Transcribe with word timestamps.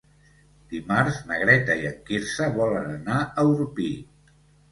Dimarts 0.69 1.19
na 1.31 1.37
Greta 1.41 1.75
i 1.83 1.85
en 1.91 1.99
Quirze 2.09 2.47
volen 2.57 2.89
anar 2.97 3.19
a 3.43 3.47
Orpí. 3.53 3.93